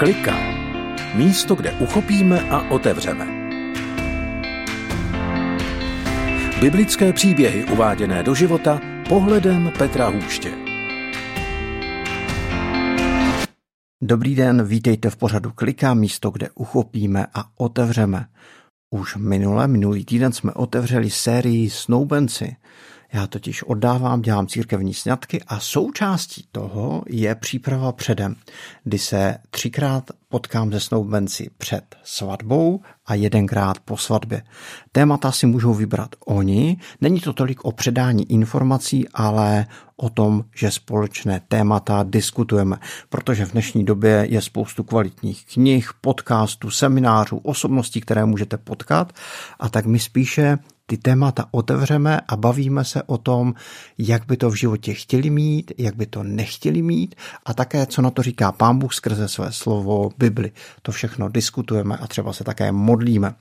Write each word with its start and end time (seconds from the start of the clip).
Klika. 0.00 0.36
Místo, 1.14 1.54
kde 1.54 1.72
uchopíme 1.72 2.40
a 2.50 2.70
otevřeme. 2.70 3.26
Biblické 6.60 7.12
příběhy 7.12 7.64
uváděné 7.64 8.22
do 8.22 8.34
života 8.34 8.80
pohledem 9.08 9.72
Petra 9.78 10.08
Hůště. 10.08 10.52
Dobrý 14.02 14.34
den, 14.34 14.64
vítejte 14.64 15.10
v 15.10 15.16
pořadu 15.16 15.52
Klika, 15.54 15.94
místo, 15.94 16.30
kde 16.30 16.48
uchopíme 16.54 17.26
a 17.34 17.44
otevřeme. 17.56 18.26
Už 18.90 19.16
minule, 19.16 19.68
minulý 19.68 20.04
týden 20.04 20.32
jsme 20.32 20.52
otevřeli 20.52 21.10
sérii 21.10 21.70
Snoubenci. 21.70 22.56
Já 23.12 23.26
totiž 23.26 23.62
oddávám, 23.62 24.22
dělám 24.22 24.46
církevní 24.46 24.94
sňatky 24.94 25.42
a 25.46 25.60
součástí 25.60 26.44
toho 26.52 27.02
je 27.06 27.34
příprava 27.34 27.92
předem, 27.92 28.36
kdy 28.84 28.98
se 28.98 29.38
třikrát 29.50 30.10
potkám 30.28 30.72
se 30.72 30.80
snoubenci 30.80 31.50
před 31.58 31.96
svatbou 32.04 32.80
a 33.06 33.14
jedenkrát 33.14 33.78
po 33.78 33.96
svatbě. 33.96 34.42
Témata 34.92 35.32
si 35.32 35.46
můžou 35.46 35.74
vybrat 35.74 36.08
oni, 36.26 36.76
není 37.00 37.20
to 37.20 37.32
tolik 37.32 37.64
o 37.64 37.72
předání 37.72 38.32
informací, 38.32 39.08
ale 39.14 39.66
o 39.96 40.10
tom, 40.10 40.44
že 40.54 40.70
společné 40.70 41.40
témata 41.48 42.04
diskutujeme, 42.08 42.76
protože 43.08 43.46
v 43.46 43.52
dnešní 43.52 43.84
době 43.84 44.26
je 44.30 44.40
spoustu 44.40 44.84
kvalitních 44.84 45.46
knih, 45.46 45.90
podcastů, 46.00 46.70
seminářů, 46.70 47.36
osobností, 47.36 48.00
které 48.00 48.24
můžete 48.24 48.58
potkat 48.58 49.12
a 49.60 49.68
tak 49.68 49.86
my 49.86 49.98
spíše 49.98 50.58
ty 50.90 50.96
témata 50.96 51.46
otevřeme 51.50 52.20
a 52.28 52.36
bavíme 52.36 52.84
se 52.84 53.02
o 53.02 53.18
tom, 53.18 53.54
jak 53.98 54.26
by 54.26 54.36
to 54.36 54.50
v 54.50 54.54
životě 54.54 54.94
chtěli 54.94 55.30
mít, 55.30 55.72
jak 55.78 55.96
by 55.96 56.06
to 56.06 56.22
nechtěli 56.22 56.82
mít 56.82 57.14
a 57.46 57.54
také, 57.54 57.86
co 57.86 58.02
na 58.02 58.10
to 58.10 58.22
říká 58.22 58.52
Pán 58.52 58.78
Bůh 58.78 58.94
skrze 58.94 59.28
své 59.28 59.52
slovo 59.52 60.10
Bibli. 60.18 60.52
To 60.82 60.92
všechno 60.92 61.28
diskutujeme 61.28 61.96
a 61.96 62.06
třeba 62.06 62.32
se 62.32 62.44
také 62.44 62.72
modlíme. 62.72 63.34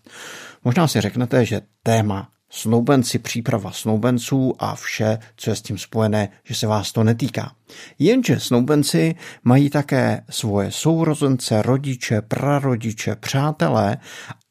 Možná 0.64 0.88
si 0.88 1.02
řeknete, 1.02 1.46
že 1.46 1.62
téma 1.84 2.30
snoubenci, 2.50 3.20
příprava 3.20 3.72
snoubenců 3.72 4.54
a 4.60 4.76
vše, 4.76 5.18
co 5.36 5.50
je 5.50 5.56
s 5.56 5.62
tím 5.62 5.78
spojené, 5.78 6.30
že 6.44 6.56
se 6.56 6.68
vás 6.68 6.92
to 6.92 7.04
netýká. 7.04 7.52
Jenže 8.00 8.40
snoubenci 8.40 9.16
mají 9.44 9.70
také 9.70 10.24
svoje 10.30 10.72
sourozence, 10.72 11.62
rodiče, 11.62 12.22
prarodiče, 12.22 13.16
přátelé 13.16 13.98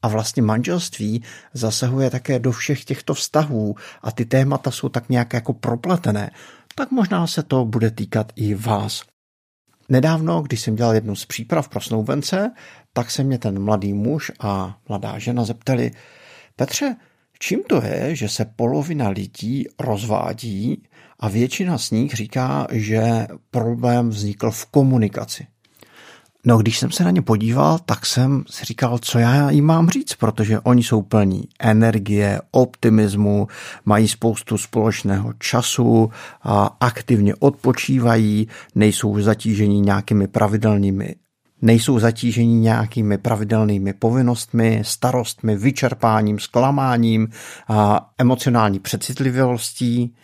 a 0.03 0.09
vlastně 0.09 0.43
manželství 0.43 1.23
zasahuje 1.55 2.11
také 2.11 2.39
do 2.39 2.53
všech 2.53 2.85
těchto 2.85 3.15
vztahů 3.15 3.75
a 4.03 4.13
ty 4.13 4.25
témata 4.25 4.71
jsou 4.71 4.89
tak 4.89 5.09
nějak 5.09 5.33
jako 5.33 5.53
propletené. 5.53 6.31
Tak 6.75 6.91
možná 6.91 7.27
se 7.27 7.43
to 7.43 7.65
bude 7.65 7.91
týkat 7.91 8.33
i 8.37 8.55
vás. 8.55 9.03
Nedávno, 9.89 10.43
když 10.43 10.61
jsem 10.61 10.77
dělal 10.77 10.95
jednu 10.95 11.17
z 11.17 11.27
příprav 11.27 11.69
pro 11.69 11.81
snoubence, 11.81 12.53
tak 12.93 13.11
se 13.11 13.25
mě 13.25 13.39
ten 13.39 13.65
mladý 13.65 13.93
muž 13.93 14.33
a 14.41 14.79
mladá 14.89 15.19
žena 15.19 15.45
zeptali, 15.45 15.93
Petře, 16.57 16.97
čím 17.39 17.63
to 17.67 17.83
je, 17.83 18.17
že 18.17 18.29
se 18.29 18.45
polovina 18.45 19.09
lidí 19.09 19.67
rozvádí 19.81 20.83
a 21.21 21.29
většina 21.29 21.79
z 21.79 21.91
nich 21.91 22.15
říká, 22.15 22.67
že 22.71 23.27
problém 23.51 24.09
vznikl 24.09 24.51
v 24.51 24.67
komunikaci? 24.67 25.47
No, 26.47 26.59
když 26.59 26.79
jsem 26.79 26.91
se 26.91 27.05
na 27.05 27.11
ně 27.11 27.23
podíval, 27.23 27.79
tak 27.79 28.07
jsem 28.07 28.45
si 28.51 28.65
říkal, 28.65 28.99
co 28.99 29.19
já 29.19 29.51
jim 29.51 29.65
mám 29.65 29.89
říct, 29.89 30.15
protože 30.15 30.61
oni 30.61 30.83
jsou 30.83 31.03
plní 31.03 31.45
energie, 31.61 32.41
optimismu, 32.51 33.49
mají 33.85 34.09
spoustu 34.09 34.59
společného 34.59 35.33
času, 35.39 36.11
a 36.43 36.77
aktivně 36.81 37.35
odpočívají, 37.35 38.49
nejsou 38.75 39.21
zatížení 39.21 39.81
nějakými 39.81 40.29
pravidelnými 40.29 41.15
nejsou 41.63 41.99
zatížení 41.99 42.61
nějakými 42.61 43.19
pravidelnými 43.19 43.93
povinnostmi, 43.93 44.83
starostmi, 44.85 45.57
vyčerpáním, 45.57 46.39
zklamáním 46.39 47.29
a 47.69 48.11
emocionální 48.19 48.79
přecitlivostí. 48.79 50.15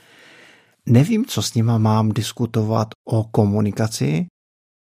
Nevím, 0.86 1.24
co 1.24 1.42
s 1.42 1.54
nima 1.54 1.78
mám 1.78 2.08
diskutovat 2.08 2.88
o 3.08 3.24
komunikaci, 3.24 4.26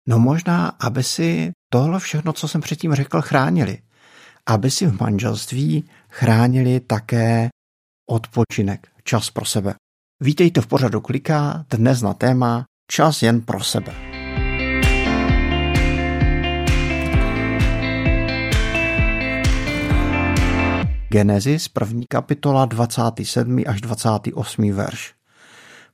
No 0.10 0.20
možná, 0.20 0.68
aby 0.68 1.04
si 1.04 1.52
tohle 1.72 2.00
všechno, 2.00 2.34
co 2.34 2.48
jsem 2.48 2.62
předtím 2.62 2.94
řekl, 2.94 3.22
chránili. 3.22 3.78
Aby 4.46 4.72
si 4.72 4.88
v 4.88 5.02
manželství 5.02 5.90
chránili 6.10 6.80
také 6.80 7.50
odpočinek, 8.10 8.88
čas 9.04 9.30
pro 9.30 9.46
sebe. 9.46 9.76
Vítejte 10.22 10.62
v 10.62 10.68
pořadu 10.68 11.02
Kliká, 11.02 11.66
dnes 11.70 12.02
na 12.02 12.14
téma 12.14 12.66
Čas 12.92 13.22
jen 13.22 13.42
pro 13.42 13.64
sebe. 13.64 14.19
Genesis, 21.12 21.68
první 21.68 22.06
kapitola, 22.10 22.66
27. 22.66 23.64
až 23.68 23.82
28. 23.82 24.72
verš. 24.72 25.14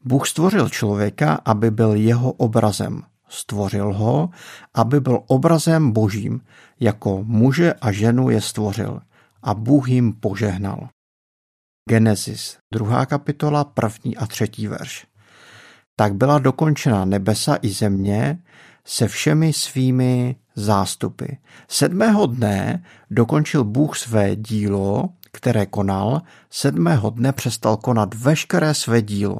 Bůh 0.03 0.27
stvořil 0.27 0.69
člověka, 0.69 1.39
aby 1.45 1.71
byl 1.71 1.93
jeho 1.93 2.31
obrazem– 2.31 3.01
Stvořil 3.29 3.93
ho, 3.93 4.29
aby 4.73 4.99
byl 4.99 5.19
obrazem 5.27 5.91
božím, 5.91 6.41
jako 6.79 7.23
muže 7.23 7.73
a 7.73 7.91
ženu 7.91 8.29
je 8.29 8.41
stvořil 8.41 9.01
a 9.43 9.53
Bůh 9.53 9.89
jim 9.89 10.13
požehnal. 10.13 10.89
Genesis, 11.89 12.57
druhá 12.73 13.05
kapitola, 13.05 13.63
první 13.63 14.17
a 14.17 14.27
třetí 14.27 14.67
verš. 14.67 15.07
Tak 15.95 16.15
byla 16.15 16.39
dokončena 16.39 17.05
nebesa 17.05 17.57
i 17.61 17.69
země 17.69 18.39
se 18.85 19.07
všemi 19.07 19.53
svými 19.53 20.35
zástupy. 20.55 21.25
Sedmého 21.67 22.25
dne 22.25 22.83
dokončil 23.11 23.63
Bůh 23.63 23.97
své 23.97 24.35
dílo, 24.35 25.09
které 25.31 25.65
konal, 25.65 26.21
sedmého 26.49 27.09
dne 27.09 27.31
přestal 27.31 27.77
konat 27.77 28.13
veškeré 28.13 28.73
své 28.73 29.01
dílo 29.01 29.37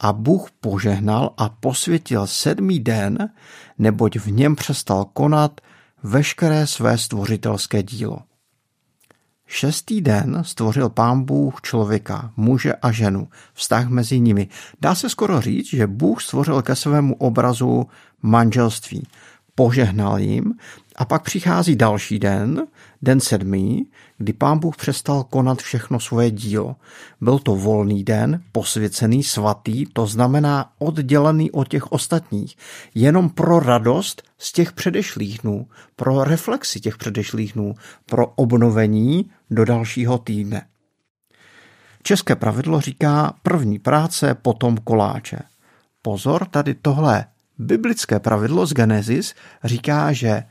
a 0.00 0.12
Bůh 0.12 0.50
požehnal 0.60 1.34
a 1.36 1.48
posvětil 1.48 2.26
sedmý 2.26 2.80
den, 2.80 3.30
neboť 3.78 4.18
v 4.18 4.30
něm 4.30 4.56
přestal 4.56 5.04
konat 5.04 5.60
veškeré 6.02 6.66
své 6.66 6.98
stvořitelské 6.98 7.82
dílo. 7.82 8.18
Šestý 9.46 10.00
den 10.00 10.42
stvořil 10.42 10.88
pán 10.88 11.22
Bůh 11.22 11.60
člověka, 11.62 12.32
muže 12.36 12.74
a 12.74 12.92
ženu, 12.92 13.28
vztah 13.54 13.88
mezi 13.88 14.20
nimi. 14.20 14.48
Dá 14.80 14.94
se 14.94 15.08
skoro 15.08 15.40
říct, 15.40 15.66
že 15.66 15.86
Bůh 15.86 16.22
stvořil 16.22 16.62
ke 16.62 16.76
svému 16.76 17.14
obrazu 17.14 17.86
manželství. 18.22 19.06
Požehnal 19.54 20.18
jim 20.18 20.54
a 20.96 21.04
pak 21.04 21.22
přichází 21.22 21.76
další 21.76 22.18
den, 22.18 22.66
den 23.02 23.20
sedmý, 23.20 23.86
kdy 24.18 24.32
pán 24.32 24.58
Bůh 24.58 24.76
přestal 24.76 25.24
konat 25.24 25.62
všechno 25.62 26.00
svoje 26.00 26.30
dílo. 26.30 26.76
Byl 27.20 27.38
to 27.38 27.56
volný 27.56 28.04
den, 28.04 28.42
posvěcený, 28.52 29.22
svatý, 29.22 29.86
to 29.86 30.06
znamená 30.06 30.72
oddělený 30.78 31.50
od 31.50 31.68
těch 31.68 31.92
ostatních, 31.92 32.56
jenom 32.94 33.30
pro 33.30 33.60
radost 33.60 34.22
z 34.38 34.52
těch 34.52 34.72
předešlých 34.72 35.38
dnů, 35.38 35.66
pro 35.96 36.24
reflexi 36.24 36.80
těch 36.80 36.96
předešlých 36.96 37.52
dnů, 37.52 37.74
pro 38.06 38.26
obnovení 38.26 39.30
do 39.50 39.64
dalšího 39.64 40.18
týdne. 40.18 40.66
České 42.02 42.36
pravidlo 42.36 42.80
říká 42.80 43.34
první 43.42 43.78
práce, 43.78 44.34
potom 44.34 44.76
koláče. 44.76 45.38
Pozor, 46.02 46.44
tady 46.44 46.74
tohle 46.74 47.24
biblické 47.62 48.20
pravidlo 48.20 48.66
z 48.66 48.72
Genesis 48.72 49.34
říká, 49.64 50.12
že 50.12 50.42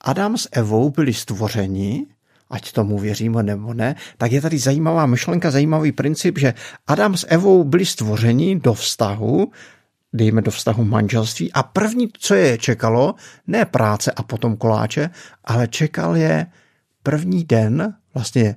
Adam 0.00 0.36
s 0.36 0.48
Evou 0.52 0.90
byli 0.90 1.14
stvořeni, 1.14 2.06
ať 2.50 2.72
tomu 2.72 2.98
věříme 2.98 3.42
nebo 3.42 3.74
ne, 3.74 3.94
tak 4.18 4.32
je 4.32 4.40
tady 4.40 4.58
zajímavá 4.58 5.06
myšlenka, 5.06 5.50
zajímavý 5.50 5.92
princip, 5.92 6.38
že 6.38 6.54
Adam 6.86 7.16
s 7.16 7.26
Evou 7.28 7.64
byli 7.64 7.86
stvořeni 7.86 8.60
do 8.60 8.74
vztahu, 8.74 9.52
dejme 10.12 10.42
do 10.42 10.50
vztahu 10.50 10.84
manželství 10.84 11.52
a 11.52 11.62
první, 11.62 12.08
co 12.18 12.34
je 12.34 12.58
čekalo, 12.58 13.14
ne 13.46 13.64
práce 13.64 14.12
a 14.12 14.22
potom 14.22 14.56
koláče, 14.56 15.10
ale 15.44 15.68
čekal 15.68 16.16
je 16.16 16.46
první 17.02 17.44
den 17.44 17.94
vlastně 18.14 18.56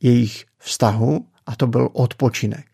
jejich 0.00 0.44
vztahu 0.58 1.26
a 1.46 1.56
to 1.56 1.66
byl 1.66 1.88
odpočinek. 1.92 2.66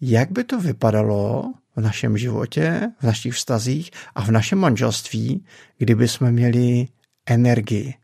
Jak 0.00 0.30
by 0.30 0.44
to 0.44 0.60
vypadalo 0.60 1.52
v 1.76 1.80
našem 1.80 2.18
životě, 2.18 2.90
v 3.00 3.02
našich 3.02 3.34
vztazích 3.34 3.90
a 4.14 4.22
v 4.22 4.30
našem 4.30 4.58
manželství, 4.58 5.44
kdyby 5.78 6.08
jsme 6.08 6.32
měli 6.32 6.88
energii, 7.26 7.94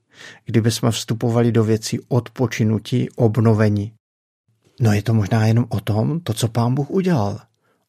kdyby 0.45 0.71
jsme 0.71 0.91
vstupovali 0.91 1.53
do 1.53 1.65
věcí 1.65 1.99
odpočinutí, 2.09 3.11
obnovení. 3.11 3.93
No 4.81 4.93
je 4.93 5.03
to 5.03 5.15
možná 5.15 5.47
jenom 5.47 5.67
o 5.69 5.81
tom, 5.81 6.21
to, 6.21 6.33
co 6.35 6.49
pán 6.49 6.75
Bůh 6.75 6.91
udělal. 6.91 7.41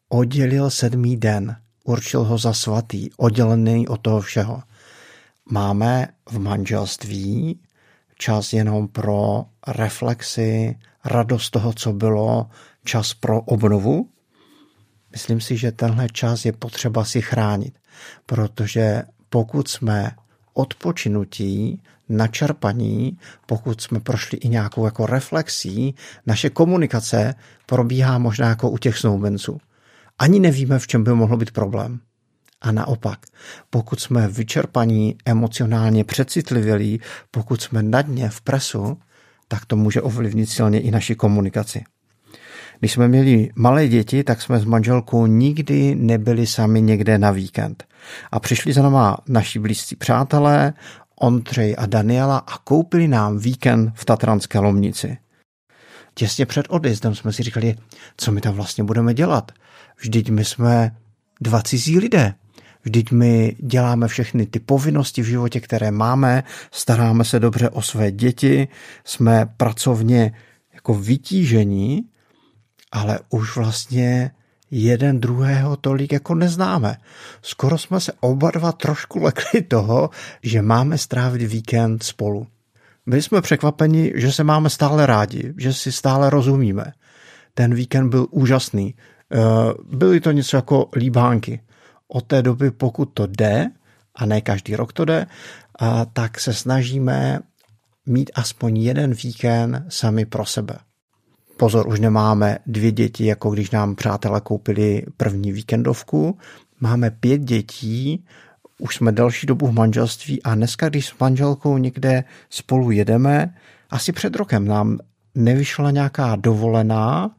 Oddělil 0.10 0.70
sedmý 0.70 1.18
den, 1.18 1.56
určil 1.84 2.24
ho 2.24 2.38
za 2.38 2.54
svatý, 2.54 3.10
oddělený 3.18 3.88
od 3.88 3.98
toho 3.98 4.22
všeho. 4.22 4.64
Máme 5.50 6.08
v 6.30 6.40
manželství 6.40 7.60
čas 8.18 8.54
jenom 8.54 8.88
pro 8.88 9.46
reflexy, 9.68 10.78
radost 11.06 11.50
toho, 11.50 11.74
co 11.74 11.94
bylo, 11.94 12.50
čas 12.84 13.14
pro 13.14 13.42
obnovu. 13.42 14.10
Myslím 15.18 15.42
si, 15.42 15.58
že 15.58 15.72
tenhle 15.72 16.10
čas 16.10 16.46
je 16.46 16.54
potřeba 16.54 17.06
si 17.06 17.22
chránit, 17.22 17.80
protože 18.26 19.04
pokud 19.30 19.68
jsme 19.68 20.12
odpočinutí, 20.54 21.82
načerpaní, 22.10 23.18
pokud 23.46 23.82
jsme 23.82 24.00
prošli 24.00 24.38
i 24.38 24.50
nějakou 24.50 24.86
jako 24.86 25.06
reflexí, 25.06 25.96
naše 26.26 26.50
komunikace 26.50 27.36
probíhá 27.66 28.18
možná 28.18 28.48
jako 28.48 28.70
u 28.70 28.78
těch 28.78 28.98
snoubenců. 28.98 29.58
Ani 30.20 30.40
nevíme, 30.40 30.80
v 30.80 30.88
čem 30.88 31.04
by 31.04 31.14
mohl 31.14 31.38
být 31.38 31.52
problém. 31.52 32.00
A 32.62 32.72
naopak, 32.72 33.20
pokud 33.70 34.00
jsme 34.00 34.28
vyčerpaní, 34.28 35.16
emocionálně 35.26 36.04
přecitlivělí, 36.04 37.02
pokud 37.32 37.62
jsme 37.62 37.84
na 37.84 38.02
dně 38.02 38.30
v 38.30 38.42
presu, 38.42 38.98
tak 39.48 39.66
to 39.66 39.76
může 39.76 40.02
ovlivnit 40.02 40.50
silně 40.50 40.80
i 40.82 40.92
naši 40.92 41.16
komunikaci. 41.16 41.84
Když 42.80 42.92
jsme 42.92 43.08
měli 43.08 43.50
malé 43.56 43.88
děti, 43.88 44.24
tak 44.24 44.42
jsme 44.42 44.60
s 44.60 44.66
manželkou 44.66 45.26
nikdy 45.26 45.96
nebyli 45.96 46.48
sami 46.48 46.82
někde 46.82 47.18
na 47.18 47.32
víkend. 47.32 47.84
A 48.32 48.40
přišli 48.40 48.74
za 48.74 48.82
náma 48.82 49.18
naši 49.28 49.60
blízcí 49.60 49.96
přátelé, 49.96 50.74
Ondřej 51.20 51.76
a 51.78 51.86
Daniela 51.86 52.38
a 52.38 52.58
koupili 52.58 53.08
nám 53.08 53.38
víkend 53.38 53.92
v 53.96 54.06
Tatranské 54.06 54.60
Lomnici. 54.60 55.18
Těsně 56.14 56.46
před 56.46 56.66
odjezdem 56.70 57.16
jsme 57.16 57.34
si 57.34 57.44
říkali, 57.44 57.76
co 58.18 58.32
my 58.32 58.42
tam 58.42 58.54
vlastně 58.54 58.84
budeme 58.84 59.14
dělat. 59.14 59.52
Vždyť 60.00 60.30
my 60.30 60.46
jsme 60.46 60.96
dva 61.42 61.62
cizí 61.62 62.00
lidé. 62.00 62.34
Vždyť 62.84 63.12
my 63.12 63.56
děláme 63.60 64.08
všechny 64.08 64.46
ty 64.46 64.60
povinnosti 64.60 65.22
v 65.22 65.26
životě, 65.26 65.60
které 65.60 65.92
máme, 65.92 66.44
staráme 66.72 67.24
se 67.24 67.40
dobře 67.40 67.70
o 67.70 67.82
své 67.82 68.12
děti, 68.12 68.68
jsme 69.06 69.46
pracovně 69.58 70.34
jako 70.74 70.94
vytížení, 70.94 72.04
ale 72.92 73.20
už 73.30 73.56
vlastně 73.56 74.32
jeden 74.72 75.20
druhého 75.20 75.76
tolik 75.76 76.12
jako 76.12 76.36
neznáme. 76.36 76.98
Skoro 77.42 77.78
jsme 77.78 78.00
se 78.00 78.14
oba 78.20 78.52
dva 78.52 78.72
trošku 78.72 79.20
lekli 79.24 79.62
toho, 79.62 80.10
že 80.44 80.62
máme 80.62 80.98
strávit 80.98 81.42
víkend 81.42 82.04
spolu. 82.04 82.48
Byli 83.06 83.22
jsme 83.22 83.42
překvapeni, 83.42 84.14
že 84.16 84.32
se 84.32 84.44
máme 84.44 84.70
stále 84.70 85.06
rádi, 85.06 85.54
že 85.58 85.74
si 85.74 85.92
stále 85.92 86.30
rozumíme. 86.30 86.94
Ten 87.54 87.74
víkend 87.74 88.10
byl 88.10 88.28
úžasný. 88.32 88.96
Eh, 89.32 89.38
byly 89.92 90.20
to 90.20 90.32
něco 90.32 90.58
jako 90.58 90.90
líbánky. 90.96 91.62
Od 92.08 92.26
té 92.28 92.42
doby, 92.42 92.72
pokud 92.72 93.06
to 93.06 93.28
jde, 93.28 93.70
a 94.16 94.26
ne 94.26 94.42
každý 94.42 94.76
rok 94.76 94.94
to 94.94 95.06
jde, 95.06 95.26
tak 96.14 96.40
se 96.40 96.54
snažíme 96.54 97.40
mít 98.06 98.32
aspoň 98.36 98.78
jeden 98.78 99.14
víkend 99.14 99.86
sami 99.90 100.26
pro 100.26 100.46
sebe. 100.46 100.78
Pozor, 101.58 101.88
už 101.88 102.00
nemáme 102.00 102.58
dvě 102.66 102.92
děti, 102.92 103.26
jako 103.26 103.50
když 103.50 103.72
nám 103.72 103.96
přátelé 103.96 104.42
koupili 104.42 105.04
první 105.18 105.52
víkendovku. 105.52 106.38
Máme 106.80 107.12
pět 107.12 107.42
dětí, 107.42 108.26
už 108.80 108.96
jsme 108.96 109.12
delší 109.12 109.48
dobu 109.48 109.68
v 109.68 109.74
manželství 109.74 110.44
a 110.44 110.56
dneska, 110.56 110.90
když 110.90 111.08
s 111.08 111.18
manželkou 111.20 111.78
někde 111.78 112.24
spolu 112.50 112.92
jedeme, 112.92 113.54
asi 113.90 114.12
před 114.12 114.36
rokem 114.36 114.68
nám 114.68 114.98
nevyšla 115.36 115.92
nějaká 115.92 116.36
dovolená 116.36 117.32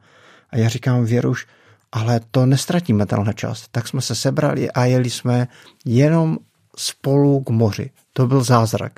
a 0.51 0.57
já 0.57 0.69
říkám 0.69 1.05
Věruš, 1.05 1.47
ale 1.93 2.21
to 2.31 2.47
nestratíme 2.47 3.07
tenhle 3.07 3.35
čas. 3.35 3.69
Tak 3.71 3.89
jsme 3.89 4.01
se 4.01 4.15
sebrali 4.15 4.71
a 4.71 4.85
jeli 4.85 5.11
jsme 5.11 5.49
jenom 5.85 6.39
spolu 6.77 7.41
k 7.41 7.51
moři. 7.51 7.91
To 8.13 8.27
byl 8.27 8.45
zázrak 8.45 8.93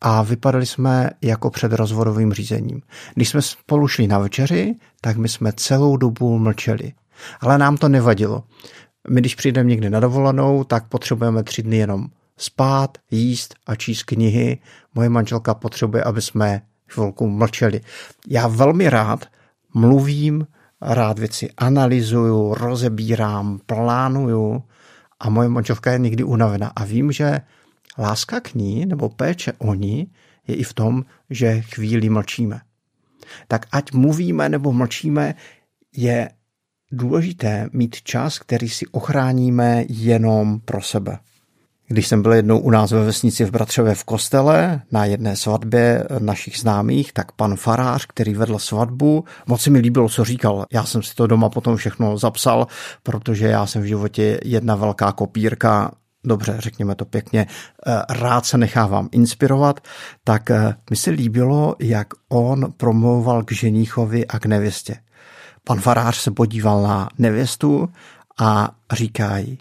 a 0.00 0.22
vypadali 0.22 0.66
jsme 0.66 1.10
jako 1.22 1.50
před 1.50 1.72
rozvodovým 1.72 2.32
řízením. 2.32 2.82
Když 3.14 3.28
jsme 3.28 3.42
spolu 3.42 3.88
šli 3.88 4.06
na 4.06 4.18
večeři, 4.18 4.74
tak 5.00 5.16
my 5.16 5.28
jsme 5.28 5.52
celou 5.52 5.96
dobu 5.96 6.38
mlčeli. 6.38 6.92
Ale 7.40 7.58
nám 7.58 7.76
to 7.76 7.88
nevadilo. 7.88 8.44
My, 9.10 9.20
když 9.20 9.34
přijdeme 9.34 9.68
někde 9.68 9.90
na 9.90 10.00
dovolenou, 10.00 10.64
tak 10.64 10.88
potřebujeme 10.88 11.42
tři 11.42 11.62
dny 11.62 11.76
jenom 11.76 12.06
spát, 12.36 12.98
jíst 13.10 13.54
a 13.66 13.74
číst 13.74 14.02
knihy. 14.02 14.58
Moje 14.94 15.08
manželka 15.08 15.54
potřebuje, 15.54 16.04
aby 16.04 16.22
jsme 16.22 16.62
chvilku 16.88 17.28
mlčeli. 17.28 17.80
Já 18.28 18.48
velmi 18.48 18.90
rád 18.90 19.26
mluvím, 19.74 20.46
rád 20.80 21.18
věci 21.18 21.50
analyzuju, 21.56 22.54
rozebírám, 22.54 23.60
plánuju 23.66 24.62
a 25.20 25.30
moje 25.30 25.48
manželka 25.48 25.92
je 25.92 25.98
někdy 25.98 26.24
unavená 26.24 26.72
a 26.76 26.84
vím, 26.84 27.12
že 27.12 27.40
Láska 27.98 28.40
k 28.40 28.54
ní 28.54 28.86
nebo 28.86 29.08
péče 29.08 29.52
o 29.58 29.74
ní 29.74 30.12
je 30.46 30.54
i 30.54 30.62
v 30.62 30.72
tom, 30.72 31.04
že 31.30 31.60
chvíli 31.60 32.08
mlčíme. 32.08 32.60
Tak 33.48 33.66
ať 33.72 33.92
mluvíme 33.92 34.48
nebo 34.48 34.72
mlčíme, 34.72 35.34
je 35.96 36.30
důležité 36.92 37.68
mít 37.72 37.96
čas, 38.02 38.38
který 38.38 38.68
si 38.68 38.86
ochráníme 38.86 39.84
jenom 39.88 40.60
pro 40.60 40.82
sebe. 40.82 41.18
Když 41.88 42.08
jsem 42.08 42.22
byl 42.22 42.32
jednou 42.32 42.58
u 42.58 42.70
nás 42.70 42.90
ve 42.90 43.04
vesnici 43.04 43.44
v 43.44 43.50
Bratřové 43.50 43.94
v 43.94 44.04
kostele 44.04 44.82
na 44.92 45.04
jedné 45.04 45.36
svatbě 45.36 46.04
našich 46.18 46.58
známých, 46.58 47.12
tak 47.12 47.32
pan 47.32 47.56
farář, 47.56 48.06
který 48.06 48.34
vedl 48.34 48.58
svatbu, 48.58 49.24
moc 49.46 49.62
se 49.62 49.70
mi 49.70 49.78
líbilo, 49.78 50.08
co 50.08 50.24
říkal. 50.24 50.66
Já 50.72 50.84
jsem 50.84 51.02
si 51.02 51.14
to 51.14 51.26
doma 51.26 51.48
potom 51.48 51.76
všechno 51.76 52.18
zapsal, 52.18 52.66
protože 53.02 53.46
já 53.46 53.66
jsem 53.66 53.82
v 53.82 53.84
životě 53.84 54.40
jedna 54.44 54.76
velká 54.76 55.12
kopírka 55.12 55.92
dobře, 56.24 56.56
řekněme 56.58 56.94
to 56.94 57.04
pěkně, 57.04 57.46
eh, 57.86 58.02
rád 58.08 58.46
se 58.46 58.58
nechávám 58.58 59.08
inspirovat, 59.12 59.80
tak 60.24 60.50
eh, 60.50 60.74
mi 60.90 60.96
se 60.96 61.10
líbilo, 61.10 61.76
jak 61.78 62.08
on 62.28 62.72
promlouval 62.76 63.42
k 63.42 63.52
ženíchovi 63.52 64.26
a 64.26 64.38
k 64.38 64.46
nevěstě. 64.46 64.96
Pan 65.64 65.80
farář 65.80 66.16
se 66.16 66.30
podíval 66.30 66.82
na 66.82 67.08
nevěstu 67.18 67.88
a 68.38 68.70
říká 68.92 69.38
jí, 69.38 69.58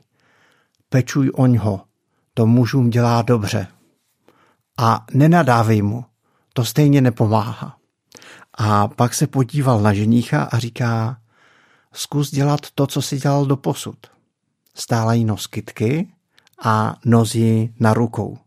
pečuj 0.90 1.32
oňho, 1.36 1.82
to 2.34 2.46
mužům 2.46 2.90
dělá 2.90 3.22
dobře. 3.22 3.68
A 4.78 5.06
nenadávej 5.14 5.82
mu, 5.82 6.06
to 6.54 6.66
stejně 6.66 7.02
nepomáhá. 7.02 7.78
A 8.54 8.88
pak 8.88 9.14
se 9.14 9.28
podíval 9.28 9.82
na 9.82 9.94
ženícha 9.94 10.44
a 10.44 10.60
říká, 10.60 11.18
zkus 11.94 12.32
dělat 12.32 12.60
to, 12.76 12.88
co 12.88 13.02
si 13.02 13.18
dělal 13.18 13.46
do 13.46 13.58
posud. 13.58 13.98
Stále 14.76 15.18
jí 15.18 15.26
nos 15.26 15.48
kytky 15.48 16.08
a 16.64 16.96
nozi 17.06 17.74
na 17.80 17.94
rukou. 17.94 18.38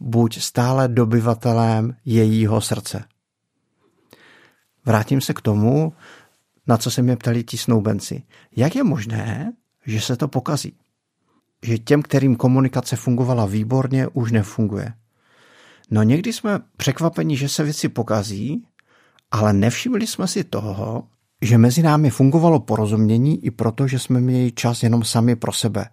Buď 0.00 0.38
stále 0.38 0.88
dobyvatelem 0.88 1.96
jejího 2.04 2.60
srdce. 2.60 3.04
Vrátím 4.84 5.20
se 5.20 5.34
k 5.34 5.40
tomu, 5.40 5.92
na 6.66 6.76
co 6.76 6.90
se 6.90 7.02
mě 7.02 7.16
ptali 7.16 7.44
ti 7.44 7.58
snoubenci. 7.58 8.22
Jak 8.56 8.76
je 8.76 8.84
možné, 8.84 9.52
že 9.86 10.00
se 10.00 10.16
to 10.16 10.28
pokazí? 10.28 10.76
Že 11.62 11.78
těm, 11.78 12.02
kterým 12.02 12.36
komunikace 12.36 12.96
fungovala 12.96 13.46
výborně, 13.46 14.08
už 14.08 14.32
nefunguje. 14.32 14.94
No 15.90 16.02
někdy 16.02 16.32
jsme 16.32 16.60
překvapeni, 16.76 17.36
že 17.36 17.48
se 17.48 17.64
věci 17.64 17.88
pokazí, 17.88 18.66
ale 19.30 19.52
nevšimli 19.52 20.06
jsme 20.06 20.28
si 20.28 20.44
toho, 20.44 21.08
že 21.42 21.58
mezi 21.58 21.82
námi 21.82 22.10
fungovalo 22.10 22.60
porozumění 22.60 23.44
i 23.44 23.50
proto, 23.50 23.86
že 23.86 23.98
jsme 23.98 24.20
měli 24.20 24.52
čas 24.52 24.82
jenom 24.82 25.04
sami 25.04 25.36
pro 25.36 25.52
sebe. 25.52 25.88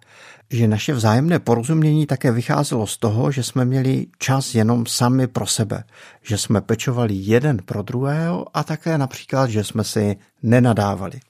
Že 0.50 0.68
naše 0.68 0.92
vzájemné 0.92 1.38
porozumění 1.38 2.06
také 2.06 2.32
vycházelo 2.32 2.86
z 2.86 2.96
toho, 2.96 3.32
že 3.32 3.42
jsme 3.42 3.64
měli 3.64 4.06
čas 4.18 4.54
jenom 4.54 4.86
sami 4.86 5.26
pro 5.26 5.46
sebe. 5.46 5.84
Že 6.22 6.38
jsme 6.38 6.60
pečovali 6.60 7.14
jeden 7.14 7.58
pro 7.64 7.82
druhého 7.82 8.46
a 8.54 8.64
také 8.64 8.98
například, 8.98 9.50
že 9.50 9.64
jsme 9.64 9.84
si 9.84 10.16
nenadávali. 10.42 11.20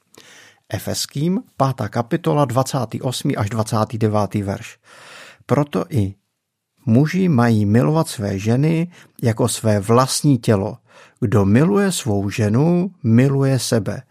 Efeským, 0.69 1.41
5. 1.77 1.89
kapitola, 1.89 2.45
28. 2.45 3.33
až 3.37 3.51
29. 3.51 4.35
verš. 4.35 4.79
Proto 5.47 5.85
i 5.89 6.15
muži 6.87 7.29
mají 7.29 7.67
milovat 7.67 8.09
své 8.09 8.39
ženy 8.39 8.89
jako 9.23 9.49
své 9.49 9.81
vlastní 9.81 10.39
tělo– 10.39 10.77
kdo 11.21 11.45
miluje 11.45 11.93
svou 11.93 12.31
ženu, 12.31 12.91
miluje 13.03 13.59
sebe. 13.59 14.03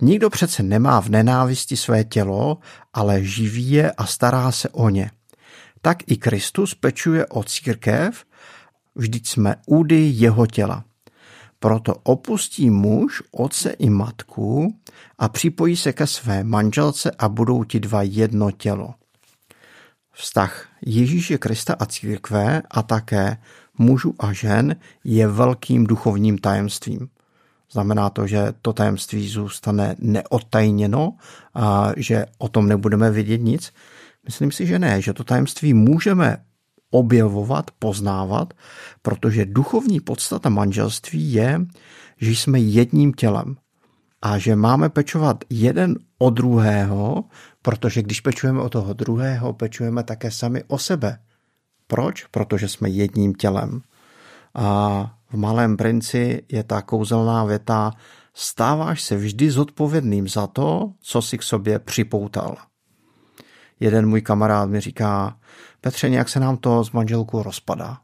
Nikdo 0.00 0.30
přece 0.30 0.62
nemá 0.62 1.00
v 1.00 1.08
nenávisti 1.08 1.76
své 1.76 2.04
tělo, 2.04 2.58
ale 2.94 3.24
živí 3.24 3.70
je 3.70 3.92
a 3.92 4.06
stará 4.06 4.52
se 4.52 4.68
o 4.68 4.88
ně. 4.88 5.10
Tak 5.82 5.98
i 6.06 6.16
Kristus 6.16 6.74
pečuje 6.74 7.26
o 7.26 7.44
církev, 7.44 8.24
vždyť 8.94 9.28
jsme 9.28 9.56
údy 9.66 10.10
jeho 10.14 10.46
těla. 10.46 10.84
Proto 11.58 11.94
opustí 12.02 12.70
muž 12.70 13.22
otce 13.30 13.70
i 13.70 13.90
matku 13.90 14.78
a 15.18 15.28
připojí 15.28 15.76
se 15.76 15.92
ke 15.92 16.06
své 16.06 16.44
manželce 16.44 17.10
a 17.18 17.28
budou 17.28 17.64
ti 17.64 17.80
dva 17.80 18.02
jedno 18.02 18.50
tělo. 18.50 18.94
Vztah 20.14 20.68
Ježíše 20.86 21.38
Krista 21.38 21.74
a 21.78 21.86
církve 21.86 22.62
a 22.70 22.82
také 22.82 23.36
mužů 23.78 24.14
a 24.18 24.32
žen 24.32 24.76
je 25.04 25.28
velkým 25.28 25.86
duchovním 25.86 26.38
tajemstvím. 26.38 27.08
Znamená 27.72 28.10
to, 28.10 28.26
že 28.26 28.54
to 28.62 28.72
tajemství 28.72 29.28
zůstane 29.28 29.96
neodtajněno 29.98 31.12
a 31.54 31.92
že 31.96 32.26
o 32.38 32.48
tom 32.48 32.68
nebudeme 32.68 33.10
vědět 33.10 33.38
nic? 33.38 33.72
Myslím 34.24 34.52
si, 34.52 34.66
že 34.66 34.78
ne, 34.78 35.02
že 35.02 35.12
to 35.12 35.24
tajemství 35.24 35.74
můžeme 35.74 36.36
objevovat, 36.90 37.70
poznávat, 37.78 38.54
protože 39.02 39.46
duchovní 39.46 40.00
podstata 40.00 40.48
manželství 40.48 41.32
je, 41.32 41.60
že 42.16 42.30
jsme 42.30 42.58
jedním 42.58 43.12
tělem 43.12 43.56
a 44.22 44.38
že 44.38 44.56
máme 44.56 44.88
pečovat 44.88 45.44
jeden 45.50 45.98
o 46.18 46.30
druhého, 46.30 47.24
protože 47.64 48.02
když 48.02 48.20
pečujeme 48.20 48.60
o 48.60 48.68
toho 48.68 48.92
druhého, 48.92 49.52
pečujeme 49.52 50.02
také 50.02 50.30
sami 50.30 50.64
o 50.68 50.78
sebe 50.78 51.18
Proč? 51.86 52.24
Protože 52.24 52.68
jsme 52.68 52.88
jedním 52.88 53.34
tělem. 53.34 53.82
A 54.54 55.00
v 55.30 55.36
Malém 55.36 55.76
princi 55.76 56.42
je 56.48 56.64
ta 56.64 56.82
kouzelná 56.82 57.44
věta 57.44 57.92
stáváš 58.34 59.02
se 59.02 59.16
vždy 59.16 59.50
zodpovědným 59.50 60.28
za 60.28 60.46
to, 60.46 60.92
co 61.00 61.22
si 61.22 61.38
k 61.38 61.42
sobě 61.42 61.78
připoutal. 61.78 62.56
Jeden 63.80 64.08
můj 64.08 64.20
kamarád 64.20 64.68
mi 64.68 64.80
říká, 64.80 65.38
Petře, 65.80 66.08
nějak 66.08 66.28
se 66.28 66.40
nám 66.40 66.56
to 66.56 66.84
s 66.84 66.90
manželkou 66.90 67.42
rozpadá. 67.42 67.98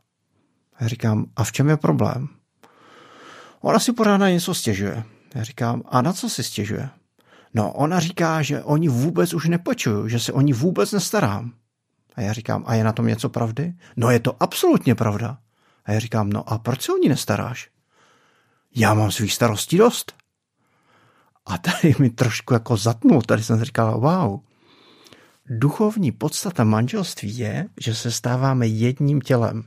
Já 0.80 0.88
říkám, 0.88 1.26
a 1.36 1.44
v 1.44 1.52
čem 1.52 1.68
je 1.68 1.76
problém? 1.76 2.28
Ona 3.60 3.78
si 3.78 3.92
pořád 3.92 4.16
na 4.16 4.30
něco 4.30 4.54
stěžuje. 4.54 5.04
Já 5.34 5.44
říkám, 5.44 5.82
a 5.88 6.02
na 6.02 6.12
co 6.12 6.28
si 6.28 6.42
stěžuje? 6.42 6.88
No, 7.54 7.72
ona 7.72 8.00
říká, 8.00 8.42
že 8.42 8.62
oni 8.62 8.88
vůbec 8.88 9.34
už 9.34 9.48
nepečují, 9.48 10.10
že 10.10 10.20
se 10.20 10.32
o 10.32 10.40
ní 10.40 10.52
vůbec 10.52 10.92
nestarám. 10.92 11.52
A 12.14 12.20
já 12.20 12.32
říkám, 12.32 12.64
a 12.66 12.74
je 12.74 12.84
na 12.84 12.92
tom 12.92 13.06
něco 13.06 13.28
pravdy? 13.28 13.74
No 13.96 14.10
je 14.10 14.20
to 14.20 14.42
absolutně 14.42 14.94
pravda. 14.94 15.38
A 15.84 15.92
já 15.92 15.98
říkám, 15.98 16.30
no 16.30 16.52
a 16.52 16.58
proč 16.58 16.82
se 16.82 16.92
o 16.92 16.96
ní 16.96 17.08
nestaráš? 17.08 17.70
Já 18.74 18.94
mám 18.94 19.10
svých 19.10 19.34
starostí 19.34 19.78
dost. 19.78 20.12
A 21.46 21.58
tady 21.58 21.94
mi 21.98 22.10
trošku 22.10 22.54
jako 22.54 22.76
zatnul, 22.76 23.22
tady 23.22 23.42
jsem 23.42 23.64
říkal, 23.64 24.00
wow. 24.00 24.40
Duchovní 25.46 26.12
podstata 26.12 26.64
manželství 26.64 27.38
je, 27.38 27.68
že 27.80 27.94
se 27.94 28.10
stáváme 28.10 28.66
jedním 28.66 29.20
tělem. 29.20 29.62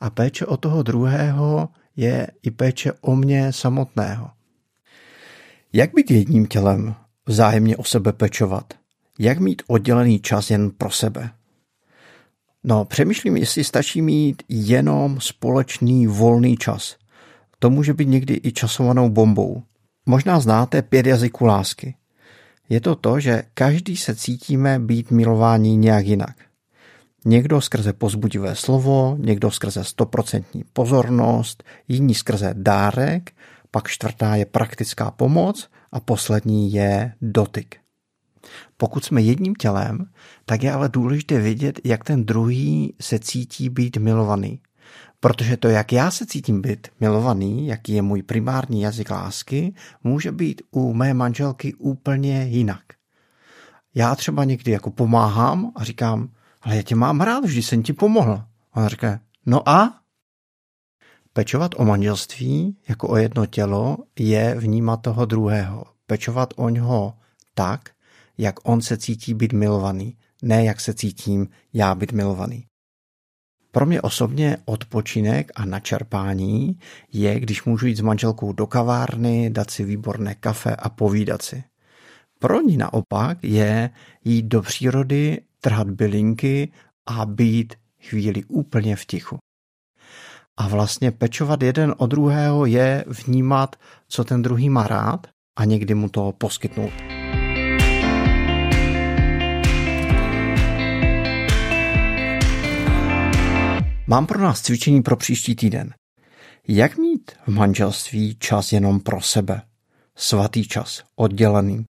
A 0.00 0.10
péče 0.10 0.46
o 0.46 0.56
toho 0.56 0.82
druhého 0.82 1.68
je 1.96 2.26
i 2.42 2.50
péče 2.50 2.92
o 3.00 3.16
mě 3.16 3.52
samotného. 3.52 4.30
Jak 5.72 5.94
být 5.94 6.10
jedním 6.10 6.46
tělem, 6.46 6.94
vzájemně 7.26 7.76
o 7.76 7.84
sebe 7.84 8.12
pečovat? 8.12 8.74
Jak 9.18 9.38
mít 9.38 9.62
oddělený 9.66 10.20
čas 10.20 10.50
jen 10.50 10.70
pro 10.70 10.90
sebe? 10.90 11.30
No, 12.64 12.84
přemýšlím, 12.84 13.36
jestli 13.36 13.64
stačí 13.64 14.02
mít 14.02 14.42
jenom 14.48 15.20
společný 15.20 16.06
volný 16.06 16.56
čas. 16.56 16.96
To 17.58 17.70
může 17.70 17.94
být 17.94 18.08
někdy 18.08 18.40
i 18.42 18.52
časovanou 18.52 19.08
bombou. 19.08 19.62
Možná 20.06 20.40
znáte 20.40 20.82
pět 20.82 21.06
jazyků 21.06 21.44
lásky. 21.44 21.94
Je 22.68 22.80
to 22.80 22.94
to, 22.94 23.20
že 23.20 23.42
každý 23.54 23.96
se 23.96 24.14
cítíme 24.14 24.78
být 24.78 25.10
milování 25.10 25.76
nějak 25.76 26.06
jinak. 26.06 26.36
Někdo 27.24 27.60
skrze 27.60 27.92
pozbudivé 27.92 28.54
slovo, 28.54 29.16
někdo 29.20 29.50
skrze 29.50 29.84
stoprocentní 29.84 30.64
pozornost, 30.72 31.64
jiní 31.88 32.14
skrze 32.14 32.54
dárek, 32.58 33.30
pak 33.70 33.88
čtvrtá 33.88 34.36
je 34.36 34.46
praktická 34.46 35.10
pomoc 35.10 35.68
a 35.92 36.00
poslední 36.00 36.72
je 36.72 37.12
dotyk. 37.20 37.76
Pokud 38.76 39.04
jsme 39.04 39.22
jedním 39.22 39.54
tělem, 39.54 40.06
tak 40.44 40.62
je 40.62 40.72
ale 40.72 40.88
důležité 40.88 41.40
vědět, 41.40 41.80
jak 41.84 42.04
ten 42.04 42.24
druhý 42.24 42.94
se 43.00 43.18
cítí 43.18 43.68
být 43.68 43.96
milovaný. 43.96 44.60
Protože 45.20 45.56
to, 45.56 45.68
jak 45.68 45.92
já 45.92 46.10
se 46.10 46.26
cítím 46.26 46.62
být 46.62 46.88
milovaný, 47.00 47.66
jaký 47.66 47.92
je 47.92 48.02
můj 48.02 48.22
primární 48.22 48.82
jazyk 48.82 49.10
lásky, 49.10 49.74
může 50.04 50.32
být 50.32 50.62
u 50.70 50.94
mé 50.94 51.14
manželky 51.14 51.74
úplně 51.74 52.46
jinak. 52.48 52.82
Já 53.94 54.14
třeba 54.14 54.44
někdy 54.44 54.72
jako 54.72 54.90
pomáhám 54.90 55.72
a 55.76 55.84
říkám, 55.84 56.28
ale 56.62 56.76
já 56.76 56.82
tě 56.82 56.94
mám 56.94 57.20
rád, 57.20 57.44
vždy 57.44 57.62
jsem 57.62 57.82
ti 57.82 57.92
pomohl. 57.92 58.42
Ona 58.74 58.88
říká, 58.88 59.20
no 59.46 59.68
a? 59.68 60.00
Pečovat 61.38 61.74
o 61.76 61.84
manželství 61.84 62.76
jako 62.88 63.08
o 63.08 63.16
jedno 63.16 63.46
tělo 63.46 63.96
je 64.18 64.54
vnímat 64.58 64.96
toho 64.96 65.26
druhého. 65.26 65.84
Pečovat 66.06 66.54
o 66.56 66.68
něho 66.68 67.14
tak, 67.54 67.90
jak 68.38 68.68
on 68.68 68.80
se 68.80 68.96
cítí 68.96 69.34
být 69.34 69.52
milovaný, 69.52 70.16
ne 70.42 70.64
jak 70.64 70.80
se 70.80 70.94
cítím 70.94 71.48
já 71.72 71.94
být 71.94 72.12
milovaný. 72.12 72.64
Pro 73.70 73.86
mě 73.86 74.02
osobně 74.02 74.56
odpočinek 74.64 75.52
a 75.54 75.64
načerpání 75.64 76.78
je, 77.12 77.40
když 77.40 77.64
můžu 77.64 77.86
jít 77.86 77.96
s 77.96 78.00
manželkou 78.00 78.52
do 78.52 78.66
kavárny, 78.66 79.50
dát 79.50 79.70
si 79.70 79.84
výborné 79.84 80.34
kafe 80.34 80.76
a 80.76 80.88
povídat 80.88 81.42
si. 81.42 81.64
Pro 82.38 82.60
ní 82.60 82.76
naopak 82.76 83.38
je 83.42 83.90
jít 84.24 84.44
do 84.44 84.62
přírody, 84.62 85.40
trhat 85.60 85.90
bylinky 85.90 86.72
a 87.06 87.26
být 87.26 87.74
chvíli 88.00 88.44
úplně 88.44 88.96
v 88.96 89.04
tichu. 89.04 89.38
A 90.60 90.68
vlastně 90.68 91.10
pečovat 91.10 91.62
jeden 91.62 91.94
o 91.98 92.06
druhého 92.06 92.66
je 92.66 93.04
vnímat, 93.06 93.76
co 94.08 94.24
ten 94.24 94.42
druhý 94.42 94.70
má 94.70 94.86
rád 94.86 95.26
a 95.58 95.64
někdy 95.64 95.94
mu 95.94 96.08
to 96.08 96.32
poskytnout. 96.38 96.92
Mám 104.06 104.26
pro 104.26 104.40
nás 104.40 104.60
cvičení 104.60 105.02
pro 105.02 105.16
příští 105.16 105.56
týden. 105.56 105.94
Jak 106.68 106.98
mít 106.98 107.32
v 107.46 107.48
manželství 107.48 108.36
čas 108.38 108.72
jenom 108.72 109.00
pro 109.00 109.20
sebe? 109.20 109.62
Svatý 110.16 110.68
čas, 110.68 111.02
oddělený. 111.16 111.84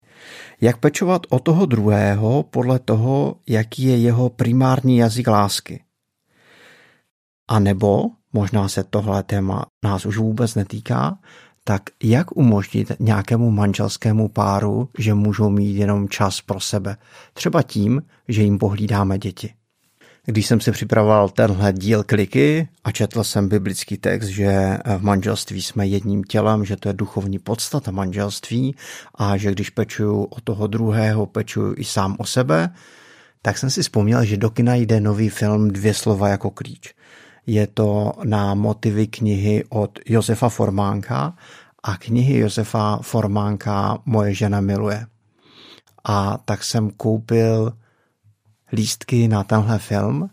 Jak 0.61 0.77
pečovat 0.77 1.21
o 1.29 1.39
toho 1.39 1.65
druhého 1.65 2.43
podle 2.43 2.79
toho, 2.79 3.35
jaký 3.47 3.83
je 3.83 3.97
jeho 3.97 4.29
primární 4.29 4.97
jazyk 4.97 5.27
lásky? 5.27 5.83
A 7.47 7.59
nebo, 7.59 8.05
možná 8.35 8.67
se 8.67 8.83
tohle 8.83 9.23
téma 9.23 9.65
nás 9.83 10.05
už 10.05 10.17
vůbec 10.17 10.55
netýká, 10.55 11.17
tak 11.63 11.81
jak 12.03 12.37
umožnit 12.37 12.91
nějakému 12.99 13.51
manželskému 13.51 14.29
páru, 14.29 14.89
že 14.97 15.13
můžou 15.13 15.49
mít 15.49 15.75
jenom 15.75 16.09
čas 16.09 16.41
pro 16.41 16.59
sebe? 16.59 16.97
Třeba 17.33 17.61
tím, 17.61 18.01
že 18.27 18.41
jim 18.41 18.59
pohlídáme 18.59 19.17
děti. 19.17 19.53
Když 20.25 20.47
jsem 20.47 20.61
si 20.61 20.71
připravoval 20.71 21.29
tenhle 21.29 21.73
díl 21.73 22.03
kliky 22.03 22.67
a 22.83 22.91
četl 22.91 23.23
jsem 23.23 23.49
biblický 23.49 23.97
text, 23.97 24.27
že 24.27 24.77
v 24.97 25.03
manželství 25.03 25.61
jsme 25.61 25.87
jedním 25.87 26.23
tělem, 26.23 26.65
že 26.65 26.75
to 26.75 26.89
je 26.89 26.93
duchovní 26.93 27.39
podstata 27.39 27.91
manželství 27.91 28.75
a 29.15 29.37
že 29.37 29.51
když 29.51 29.69
pečuju 29.69 30.23
o 30.23 30.41
toho 30.41 30.67
druhého, 30.67 31.25
pečuju 31.25 31.73
i 31.77 31.83
sám 31.83 32.15
o 32.19 32.25
sebe, 32.25 32.69
tak 33.41 33.57
jsem 33.57 33.69
si 33.69 33.81
vzpomněl, 33.81 34.25
že 34.25 34.37
do 34.37 34.49
kina 34.49 34.75
jde 34.75 34.99
nový 34.99 35.29
film 35.29 35.71
Dvě 35.71 35.93
slova 35.93 36.27
jako 36.29 36.49
klíč. 36.49 36.93
Je 37.47 37.67
to 37.67 38.11
na 38.23 38.53
motivy 38.53 39.07
knihy 39.07 39.63
od 39.69 39.99
Josefa 40.05 40.49
Formánka 40.49 41.35
a 41.83 41.97
knihy 41.97 42.39
Josefa 42.39 42.99
Formánka 43.01 43.97
Moje 44.05 44.33
žena 44.33 44.61
miluje. 44.61 45.05
A 46.03 46.37
tak 46.45 46.63
jsem 46.63 46.91
koupil 46.91 47.73
lístky 48.71 49.27
na 49.27 49.43
tenhle 49.43 49.79
film 49.79 50.29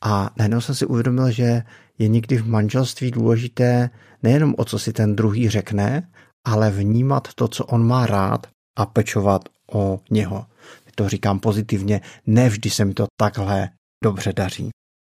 a 0.00 0.30
najednou 0.36 0.60
jsem 0.60 0.74
si 0.74 0.86
uvědomil, 0.86 1.30
že 1.30 1.62
je 1.98 2.08
někdy 2.08 2.36
v 2.36 2.48
manželství 2.48 3.10
důležité 3.10 3.90
nejenom 4.22 4.54
o 4.58 4.64
co 4.64 4.78
si 4.78 4.92
ten 4.92 5.16
druhý 5.16 5.48
řekne, 5.48 6.08
ale 6.46 6.70
vnímat 6.70 7.28
to, 7.34 7.48
co 7.48 7.64
on 7.64 7.86
má 7.86 8.06
rád 8.06 8.46
a 8.76 8.86
pečovat 8.86 9.48
o 9.72 10.00
něho. 10.10 10.46
To 10.94 11.08
říkám 11.08 11.40
pozitivně, 11.40 12.00
nevždy 12.26 12.70
se 12.70 12.84
mi 12.84 12.94
to 12.94 13.06
takhle 13.20 13.68
dobře 14.04 14.32
daří. 14.32 14.70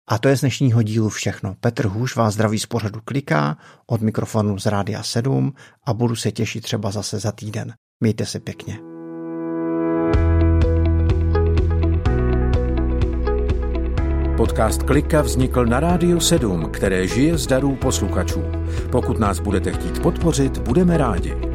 A 0.08 0.18
to 0.18 0.28
je 0.28 0.36
z 0.36 0.40
dnešního 0.40 0.82
dílu 0.82 1.08
všechno. 1.08 1.54
Petr 1.60 1.86
Hůš 1.86 2.16
vás 2.16 2.34
zdraví 2.34 2.58
z 2.58 2.66
pořadu 2.66 3.00
Kliká 3.04 3.56
od 3.86 4.00
mikrofonu 4.00 4.58
z 4.58 4.66
Rádia 4.66 5.02
7 5.02 5.52
a 5.86 5.94
budu 5.94 6.16
se 6.16 6.32
těšit 6.32 6.64
třeba 6.64 6.90
zase 6.90 7.18
za 7.18 7.32
týden. 7.32 7.74
Mějte 8.00 8.26
se 8.26 8.40
pěkně. 8.40 8.78
Podcast 14.36 14.82
Klika 14.82 15.22
vznikl 15.22 15.66
na 15.66 15.80
Rádiu 15.80 16.20
7, 16.20 16.70
které 16.70 17.08
žije 17.08 17.38
z 17.38 17.46
darů 17.46 17.76
posluchačů. 17.76 18.42
Pokud 18.92 19.18
nás 19.18 19.40
budete 19.40 19.72
chtít 19.72 20.02
podpořit, 20.02 20.58
budeme 20.58 20.98
rádi. 20.98 21.53